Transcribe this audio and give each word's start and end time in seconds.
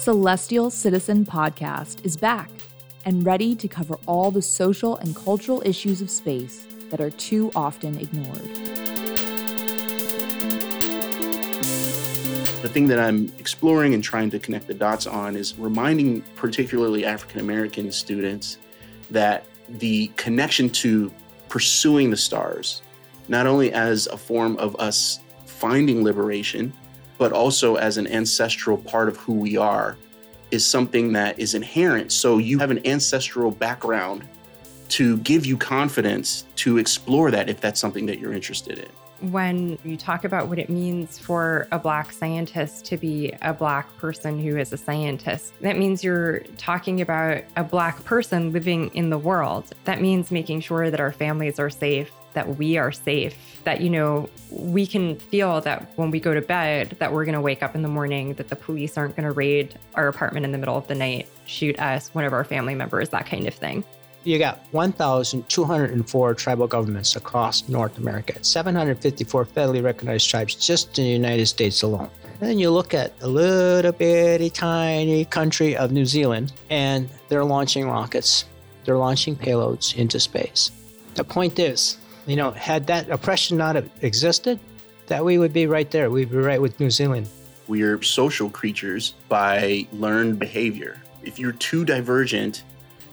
Celestial 0.00 0.70
Citizen 0.70 1.24
Podcast 1.24 2.04
is 2.04 2.16
back 2.16 2.50
and 3.04 3.24
ready 3.24 3.54
to 3.54 3.68
cover 3.68 3.96
all 4.06 4.30
the 4.30 4.42
social 4.42 4.96
and 4.96 5.14
cultural 5.14 5.62
issues 5.64 6.00
of 6.00 6.10
space 6.10 6.66
that 6.90 7.00
are 7.00 7.10
too 7.10 7.52
often 7.54 7.96
ignored. 7.98 8.40
The 12.62 12.68
thing 12.68 12.88
that 12.88 12.98
I'm 12.98 13.32
exploring 13.38 13.94
and 13.94 14.02
trying 14.02 14.30
to 14.30 14.38
connect 14.38 14.66
the 14.66 14.74
dots 14.74 15.06
on 15.06 15.36
is 15.36 15.56
reminding 15.58 16.22
particularly 16.34 17.04
African 17.04 17.40
American 17.40 17.92
students 17.92 18.58
that 19.10 19.44
the 19.68 20.08
connection 20.16 20.70
to 20.70 21.12
pursuing 21.50 22.08
the 22.08 22.16
stars, 22.16 22.80
not 23.28 23.46
only 23.46 23.70
as 23.72 24.06
a 24.06 24.16
form 24.16 24.56
of 24.56 24.74
us 24.76 25.20
finding 25.44 26.02
liberation, 26.02 26.72
but 27.18 27.32
also 27.32 27.74
as 27.74 27.98
an 27.98 28.06
ancestral 28.06 28.78
part 28.78 29.08
of 29.08 29.18
who 29.18 29.34
we 29.34 29.58
are, 29.58 29.98
is 30.50 30.64
something 30.64 31.12
that 31.12 31.38
is 31.38 31.54
inherent. 31.54 32.10
So 32.10 32.38
you 32.38 32.58
have 32.58 32.70
an 32.70 32.86
ancestral 32.86 33.50
background 33.50 34.26
to 34.88 35.18
give 35.18 35.44
you 35.44 35.58
confidence 35.58 36.46
to 36.56 36.78
explore 36.78 37.30
that 37.30 37.50
if 37.50 37.60
that's 37.60 37.78
something 37.78 38.06
that 38.06 38.18
you're 38.18 38.32
interested 38.32 38.78
in 38.78 38.88
when 39.20 39.78
you 39.84 39.96
talk 39.96 40.24
about 40.24 40.48
what 40.48 40.58
it 40.58 40.68
means 40.68 41.18
for 41.18 41.68
a 41.72 41.78
Black 41.78 42.12
scientist 42.12 42.84
to 42.86 42.96
be 42.96 43.32
a 43.42 43.52
Black 43.52 43.94
person 43.98 44.38
who 44.38 44.56
is 44.56 44.72
a 44.72 44.76
scientist, 44.76 45.52
that 45.60 45.76
means 45.76 46.02
you're 46.02 46.40
talking 46.56 47.00
about 47.00 47.44
a 47.56 47.64
Black 47.64 48.02
person 48.04 48.52
living 48.52 48.90
in 48.94 49.10
the 49.10 49.18
world. 49.18 49.72
That 49.84 50.00
means 50.00 50.30
making 50.30 50.60
sure 50.60 50.90
that 50.90 51.00
our 51.00 51.12
families 51.12 51.58
are 51.58 51.70
safe, 51.70 52.10
that 52.32 52.56
we 52.56 52.78
are 52.78 52.92
safe, 52.92 53.36
that, 53.64 53.80
you 53.80 53.90
know, 53.90 54.28
we 54.50 54.86
can 54.86 55.16
feel 55.16 55.60
that 55.60 55.90
when 55.96 56.10
we 56.10 56.20
go 56.20 56.32
to 56.32 56.40
bed, 56.40 56.96
that 56.98 57.12
we're 57.12 57.24
going 57.24 57.34
to 57.34 57.40
wake 57.40 57.62
up 57.62 57.74
in 57.74 57.82
the 57.82 57.88
morning, 57.88 58.34
that 58.34 58.48
the 58.48 58.56
police 58.56 58.96
aren't 58.96 59.16
going 59.16 59.26
to 59.26 59.32
raid 59.32 59.78
our 59.94 60.08
apartment 60.08 60.46
in 60.46 60.52
the 60.52 60.58
middle 60.58 60.76
of 60.76 60.86
the 60.86 60.94
night, 60.94 61.28
shoot 61.44 61.78
us, 61.78 62.08
one 62.14 62.24
of 62.24 62.32
our 62.32 62.44
family 62.44 62.74
members, 62.74 63.10
that 63.10 63.26
kind 63.26 63.46
of 63.46 63.54
thing. 63.54 63.84
You 64.22 64.38
got 64.38 64.60
1,204 64.72 66.34
tribal 66.34 66.66
governments 66.66 67.16
across 67.16 67.66
North 67.70 67.96
America, 67.96 68.34
754 68.44 69.46
federally 69.46 69.82
recognized 69.82 70.28
tribes 70.28 70.54
just 70.54 70.98
in 70.98 71.04
the 71.04 71.10
United 71.10 71.46
States 71.46 71.82
alone. 71.82 72.10
And 72.40 72.50
then 72.50 72.58
you 72.58 72.70
look 72.70 72.92
at 72.92 73.14
a 73.22 73.26
little 73.26 73.92
bitty 73.92 74.50
tiny 74.50 75.24
country 75.24 75.74
of 75.74 75.90
New 75.90 76.04
Zealand, 76.04 76.52
and 76.68 77.08
they're 77.30 77.44
launching 77.44 77.88
rockets, 77.88 78.44
they're 78.84 78.98
launching 78.98 79.36
payloads 79.36 79.96
into 79.96 80.20
space. 80.20 80.70
The 81.14 81.24
point 81.24 81.58
is, 81.58 81.96
you 82.26 82.36
know, 82.36 82.50
had 82.50 82.86
that 82.88 83.08
oppression 83.08 83.56
not 83.56 83.82
existed, 84.02 84.60
that 85.06 85.24
we 85.24 85.38
would 85.38 85.52
be 85.54 85.66
right 85.66 85.90
there. 85.90 86.10
We'd 86.10 86.30
be 86.30 86.36
right 86.36 86.60
with 86.60 86.78
New 86.78 86.90
Zealand. 86.90 87.26
We're 87.68 88.02
social 88.02 88.50
creatures 88.50 89.14
by 89.30 89.86
learned 89.92 90.38
behavior. 90.38 91.00
If 91.22 91.38
you're 91.38 91.52
too 91.52 91.84
divergent 91.84 92.64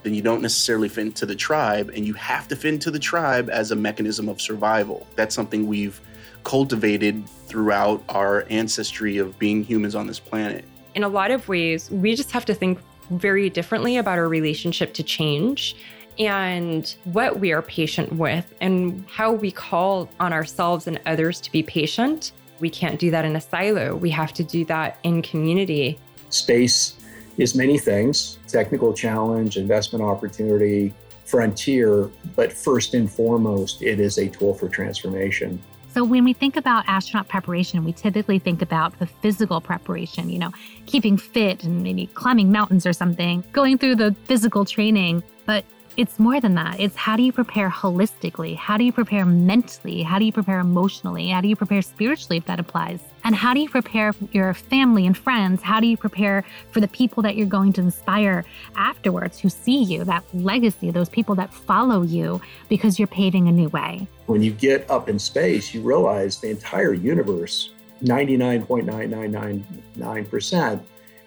then 0.04 0.14
you 0.14 0.22
don't 0.22 0.42
necessarily 0.42 0.90
fit 0.90 1.06
into 1.08 1.26
the 1.26 1.36
tribe, 1.36 1.92
and 1.96 2.06
you 2.06 2.14
have 2.14 2.48
to 2.48 2.56
fit 2.56 2.74
into 2.74 2.92
the 2.92 3.00
tribe 3.00 3.50
as 3.50 3.72
a 3.72 3.76
mechanism 3.76 4.30
of 4.30 4.42
survival. 4.42 5.06
That's 5.16 5.36
something 5.36 5.68
we've 5.68 6.00
cultivated 6.44 7.28
throughout 7.48 8.04
our 8.10 8.46
ancestry 8.50 9.18
of 9.18 9.38
being 9.38 9.64
humans 9.64 9.96
on 9.96 10.08
this 10.08 10.20
planet. 10.20 10.66
In 10.96 11.04
a 11.04 11.10
lot 11.10 11.32
of 11.32 11.48
ways, 11.48 11.92
we 11.92 12.16
just 12.16 12.32
have 12.32 12.46
to 12.46 12.54
think 12.54 12.80
very 13.12 13.50
differently 13.50 13.98
about 13.98 14.18
our 14.18 14.28
relationship 14.28 14.94
to 14.94 15.04
change 15.04 15.76
and 16.20 16.96
what 17.06 17.40
we 17.40 17.52
are 17.52 17.62
patient 17.62 18.14
with 18.14 18.54
and 18.62 19.06
how 19.10 19.32
we 19.32 19.52
call 19.52 20.10
on 20.20 20.34
ourselves 20.34 20.88
and 20.88 21.00
others 21.06 21.40
to 21.42 21.52
be 21.52 21.62
patient. 21.64 22.32
We 22.60 22.70
can't 22.70 23.00
do 23.00 23.12
that 23.12 23.24
in 23.24 23.36
a 23.36 23.42
silo. 23.42 23.96
We 23.96 24.10
have 24.10 24.34
to 24.34 24.44
do 24.44 24.66
that 24.66 25.00
in 25.04 25.22
community. 25.22 26.00
Space 26.30 26.96
is 27.38 27.56
many 27.56 27.78
things 27.78 28.40
technical 28.48 28.94
challenge, 28.94 29.58
investment 29.58 30.04
opportunity, 30.04 30.94
frontier, 31.26 32.10
but 32.36 32.52
first 32.54 32.94
and 32.94 33.12
foremost, 33.12 33.82
it 33.82 34.00
is 34.00 34.18
a 34.18 34.28
tool 34.30 34.54
for 34.54 34.70
transformation. 34.70 35.62
So 35.94 36.04
when 36.04 36.24
we 36.24 36.34
think 36.34 36.58
about 36.58 36.86
astronaut 36.88 37.28
preparation, 37.28 37.84
we 37.84 37.92
typically 37.92 38.40
think 38.40 38.62
about 38.62 38.98
the 39.00 39.08
physical 39.08 39.60
preparation, 39.60 40.30
you 40.30 40.38
know, 40.38 40.52
keeping 40.86 41.18
fit 41.18 41.64
and 41.64 41.82
maybe 41.82 42.06
climbing 42.08 42.52
mountains 42.52 42.86
or 42.86 42.94
something, 42.94 43.44
going 43.52 43.78
through 43.78 43.96
the 43.96 44.16
physical 44.26 44.64
training. 44.64 45.24
But 45.46 45.66
it's 45.98 46.18
more 46.20 46.40
than 46.40 46.54
that. 46.54 46.80
It's 46.80 46.96
how 46.96 47.18
do 47.18 47.24
you 47.24 47.32
prepare 47.32 47.72
holistically? 47.72 48.56
How 48.56 48.78
do 48.78 48.84
you 48.84 48.94
prepare 48.94 49.26
mentally? 49.26 50.04
How 50.04 50.20
do 50.20 50.26
you 50.26 50.32
prepare 50.32 50.60
emotionally? 50.60 51.30
How 51.30 51.42
do 51.42 51.48
you 51.48 51.56
prepare 51.56 51.82
spiritually 51.82 52.38
if 52.38 52.46
that 52.46 52.60
applies? 52.60 53.00
And 53.24 53.36
how 53.36 53.56
do 53.56 53.60
you 53.60 53.68
prepare 53.68 54.14
your 54.32 54.54
family 54.54 55.08
and 55.08 55.18
friends? 55.18 55.64
How 55.64 55.80
do 55.80 55.88
you 55.88 55.98
prepare 55.98 56.46
for 56.70 56.82
the 56.82 56.88
people 56.88 57.24
that 57.24 57.36
you're 57.36 57.48
going 57.48 57.74
to 57.74 57.82
inspire 57.82 58.46
afterwards 58.76 59.40
who 59.40 59.50
see 59.50 59.82
you, 59.82 60.04
that 60.04 60.24
legacy, 60.36 60.92
those 60.92 61.10
people 61.10 61.34
that 61.36 61.52
follow 61.52 62.04
you 62.04 62.40
because 62.70 63.00
you're 63.00 63.08
paving 63.08 63.48
a 63.48 63.52
new 63.52 63.70
way? 63.70 64.08
When 64.28 64.44
you 64.44 64.52
get 64.52 64.88
up 64.92 65.10
in 65.10 65.18
space, 65.18 65.74
you 65.74 65.82
realize 65.82 66.40
the 66.40 66.52
entire 66.52 66.94
universe, 66.94 67.72
99.9999%, 68.04 70.80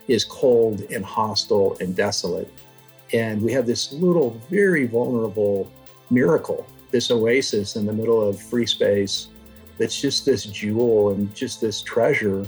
is 0.07 0.25
cold 0.25 0.83
and 0.93 1.05
hostile 1.05 1.77
and 1.81 1.97
desolate 1.97 2.53
and 3.13 3.43
we 3.43 3.53
have 3.53 3.67
this 3.67 3.93
little, 3.93 4.31
very 4.51 4.87
vulnerable 4.87 5.71
miracle, 6.11 6.67
this 6.91 7.11
oasis 7.11 7.77
in 7.77 7.87
the 7.87 7.93
middle 7.93 8.21
of 8.23 8.41
free 8.41 8.67
space 8.67 9.29
that's 9.79 10.01
just 10.01 10.25
this 10.25 10.45
jewel 10.45 11.11
and 11.11 11.35
just 11.35 11.61
this 11.61 11.83
treasure 11.83 12.47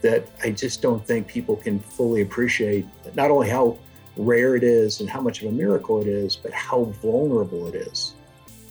that 0.00 0.26
I 0.42 0.50
just 0.50 0.80
don't 0.80 1.06
think 1.06 1.26
people 1.26 1.56
can 1.56 1.78
fully 1.78 2.22
appreciate 2.22 2.86
not 3.14 3.30
only 3.30 3.48
how 3.50 3.78
rare 4.16 4.56
it 4.56 4.64
is 4.64 5.00
and 5.00 5.08
how 5.08 5.20
much 5.20 5.42
of 5.42 5.48
a 5.48 5.52
miracle 5.52 6.00
it 6.00 6.08
is, 6.08 6.36
but 6.36 6.52
how 6.52 6.84
vulnerable 7.02 7.66
it 7.68 7.74
is. 7.74 8.14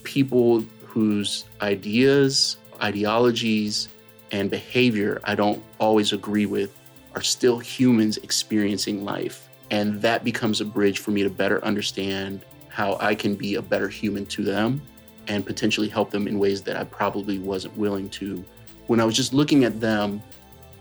People 0.04 0.62
whose 0.84 1.46
ideas, 1.62 2.58
ideologies, 2.82 3.90
and 4.32 4.50
behavior 4.50 5.22
I 5.24 5.36
don't 5.36 5.64
always 5.80 6.14
agree 6.14 6.46
with 6.46 6.76
are 7.16 7.22
still 7.22 7.60
humans 7.60 8.18
experiencing 8.18 9.04
life. 9.04 9.49
And 9.72 10.02
that 10.02 10.24
becomes 10.24 10.62
a 10.62 10.66
bridge 10.66 11.00
for 11.00 11.12
me 11.12 11.24
to 11.24 11.30
better 11.30 11.64
understand 11.64 12.44
how 12.70 12.98
I 13.00 13.16
can 13.16 13.36
be 13.36 13.56
a 13.56 13.62
better 13.62 13.90
human 13.90 14.26
to 14.28 14.44
them 14.44 14.82
and 15.28 15.46
potentially 15.46 15.88
help 15.88 16.10
them 16.10 16.28
in 16.28 16.40
ways 16.40 16.62
that 16.64 16.76
I 16.76 16.84
probably 16.84 17.40
wasn't 17.40 17.78
willing 17.78 18.10
to 18.12 18.44
when 18.88 19.00
I 19.00 19.06
was 19.06 19.16
just 19.16 19.34
looking 19.34 19.64
at 19.64 19.80
them 19.80 20.22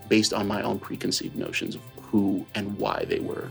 based 0.08 0.32
on 0.32 0.48
my 0.48 0.62
own 0.62 0.78
preconceived 0.78 1.36
notions 1.36 1.74
of 1.74 1.82
who 2.00 2.46
and 2.54 2.78
why 2.78 3.04
they 3.06 3.20
were. 3.20 3.50